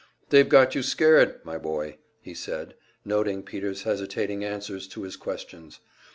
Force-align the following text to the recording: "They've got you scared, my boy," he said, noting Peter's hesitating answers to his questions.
"They've 0.31 0.49
got 0.49 0.73
you 0.73 0.81
scared, 0.81 1.39
my 1.43 1.59
boy," 1.59 1.99
he 2.21 2.33
said, 2.33 2.73
noting 3.05 3.43
Peter's 3.43 3.83
hesitating 3.83 4.43
answers 4.43 4.87
to 4.87 5.03
his 5.03 5.15
questions. 5.15 5.79